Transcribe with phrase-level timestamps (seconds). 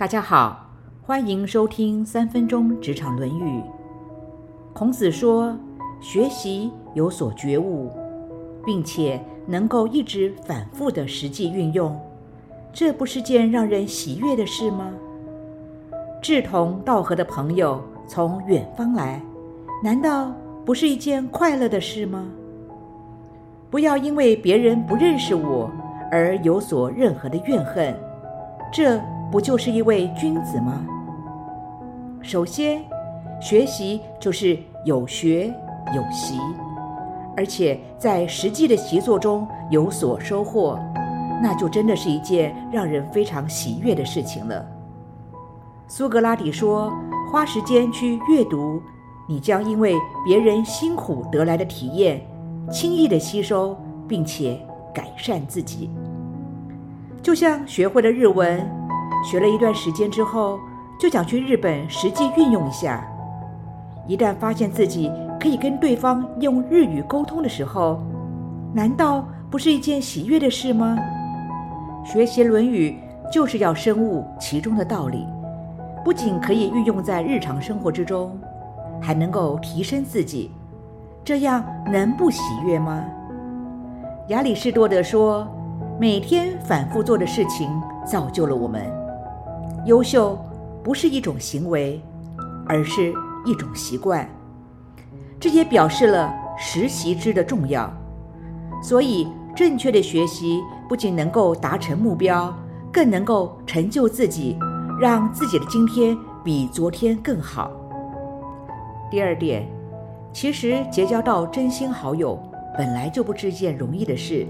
[0.00, 0.66] 大家好，
[1.02, 3.62] 欢迎收听三分钟职场论语。
[4.72, 5.54] 孔子说，
[6.00, 7.90] 学习有所觉悟，
[8.64, 12.00] 并且能够一直反复的实际运用，
[12.72, 14.90] 这不是件让人喜悦的事吗？
[16.22, 19.20] 志同道合的朋友从远方来，
[19.84, 20.32] 难道
[20.64, 22.26] 不是一件快乐的事吗？
[23.68, 25.70] 不要因为别人不认识我
[26.10, 27.94] 而有所任何的怨恨，
[28.72, 28.98] 这。
[29.30, 30.84] 不就是一位君子吗？
[32.20, 32.82] 首先，
[33.40, 35.46] 学习就是有学
[35.94, 36.38] 有习，
[37.36, 40.78] 而且在实际的习作中有所收获，
[41.40, 44.66] 那就真的是一件让人非常喜悦的事情了。
[45.86, 46.92] 苏格拉底说
[47.30, 48.82] ：“花时间去阅读，
[49.28, 52.20] 你将因为别人辛苦得来的体验，
[52.70, 53.76] 轻易的吸收，
[54.08, 54.60] 并且
[54.92, 55.88] 改善自己。”
[57.22, 58.79] 就像学会了日文。
[59.22, 60.58] 学了一段时间之后，
[60.98, 63.06] 就想去日本实际运用一下。
[64.06, 68.00] 一旦发现自己可以跟对方用日语沟通的时候，
[68.72, 70.98] 难道不是一件喜悦的事吗？
[72.04, 72.96] 学习《论语》
[73.32, 75.26] 就是要深悟其中的道理，
[76.04, 78.36] 不仅可以运用在日常生活之中，
[79.00, 80.50] 还能够提升自己。
[81.22, 83.04] 这样能不喜悦吗？
[84.28, 85.46] 亚里士多德说
[86.00, 87.68] ：“每天反复做的事情，
[88.04, 88.80] 造就了我们。”
[89.86, 90.38] 优秀
[90.84, 92.00] 不是一种行为，
[92.66, 93.14] 而是
[93.44, 94.28] 一种习惯。
[95.38, 97.90] 这也表示了实习之的重要。
[98.82, 102.54] 所以，正确的学习不仅能够达成目标，
[102.92, 104.58] 更能够成就自己，
[105.00, 107.70] 让自己的今天比昨天更好。
[109.10, 109.66] 第二点，
[110.32, 112.38] 其实结交到真心好友
[112.76, 114.46] 本来就不是件容易的事。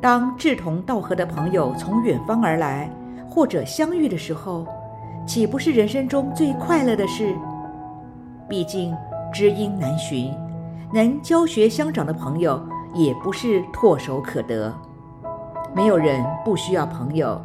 [0.00, 2.88] 当志同道合的朋友从远方而来。
[3.36, 4.66] 或者相遇的时候，
[5.26, 7.36] 岂不是人生中最快乐的事？
[8.48, 8.96] 毕竟
[9.30, 10.32] 知音难寻，
[10.90, 12.58] 能教学相长的朋友
[12.94, 14.74] 也不是唾手可得。
[15.74, 17.38] 没有人不需要朋友，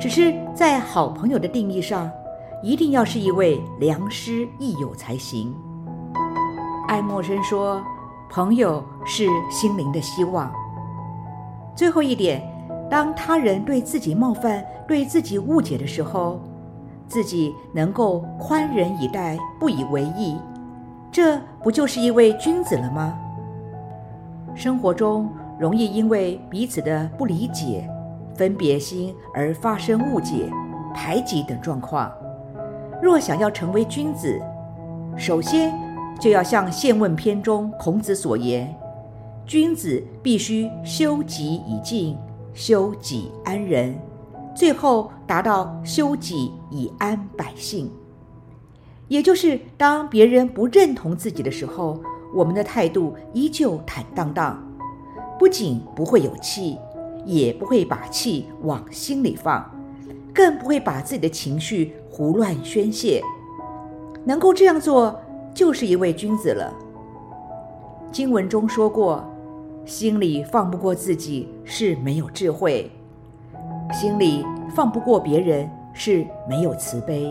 [0.00, 2.10] 只是在好朋友的定义上，
[2.60, 5.54] 一定要是一位良师益友才行。
[6.88, 7.80] 爱默生说
[8.28, 10.52] ：“朋友是心灵的希望。”
[11.76, 12.52] 最后一点。
[12.90, 16.40] 当他人对自己冒犯、对自己误解的时候，
[17.08, 20.36] 自己能够宽仁以待、不以为意，
[21.10, 23.18] 这不就是一位君子了吗？
[24.54, 25.28] 生活中
[25.58, 27.88] 容易因为彼此的不理解、
[28.34, 30.48] 分别心而发生误解、
[30.94, 32.12] 排挤等状况。
[33.02, 34.40] 若想要成为君子，
[35.16, 35.74] 首先
[36.20, 38.72] 就要像《宪问篇》中孔子所言
[39.44, 42.16] ：“君子必须修己以敬。”
[42.54, 43.98] 修己安人，
[44.54, 47.90] 最后达到修己以安百姓。
[49.08, 52.00] 也就是，当别人不认同自己的时候，
[52.32, 54.62] 我们的态度依旧坦荡荡，
[55.38, 56.78] 不仅不会有气，
[57.26, 59.68] 也不会把气往心里放，
[60.32, 63.20] 更不会把自己的情绪胡乱宣泄。
[64.24, 65.20] 能够这样做，
[65.52, 66.72] 就是一位君子了。
[68.12, 69.28] 经文中说过。
[69.84, 72.90] 心里放不过自己是没有智慧，
[73.92, 74.42] 心里
[74.74, 77.30] 放不过别人是没有慈悲。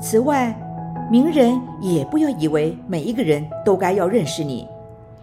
[0.00, 0.56] 此外，
[1.10, 4.66] 名人也不要以为每一个人都该要认识你，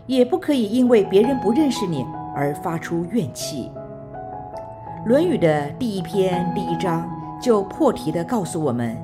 [0.05, 2.05] 也不可以因为别人不认识你
[2.35, 3.71] 而发出怨气。
[5.07, 7.09] 《论语》的第一篇第一章
[7.41, 8.95] 就破题的告诉我们，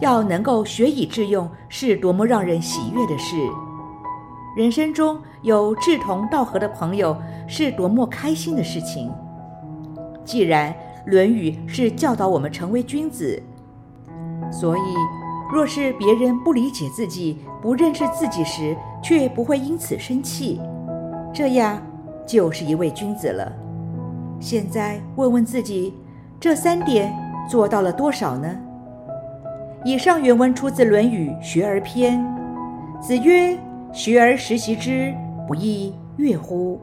[0.00, 3.36] 要能够学以致用是多么让人喜悦的事。
[4.56, 7.16] 人生中有志同道合的朋友
[7.46, 9.12] 是多么开心的事情。
[10.24, 10.72] 既然
[11.06, 13.40] 《论语》是教导我们成为君子，
[14.50, 14.80] 所以
[15.52, 20.60] 若是别人不理解自己、不认识自己时，却不会因此生气，
[21.32, 21.80] 这样
[22.26, 23.52] 就是一位君子了。
[24.40, 25.94] 现在问问自己，
[26.40, 27.12] 这三点
[27.48, 28.48] 做到了多少呢？
[29.84, 32.18] 以上原文出自《论语·学而篇》，
[33.00, 33.58] 子曰。
[33.92, 35.14] 学而时习之，
[35.46, 36.80] 不亦说乎？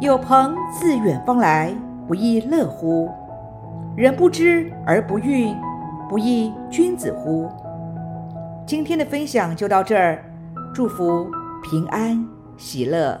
[0.00, 1.74] 有朋自远方来，
[2.06, 3.10] 不亦乐乎？
[3.96, 5.54] 人不知而不愠，
[6.08, 7.48] 不亦君子乎？
[8.66, 10.24] 今天的分享就到这儿，
[10.72, 11.28] 祝福
[11.62, 12.24] 平安
[12.56, 13.20] 喜乐。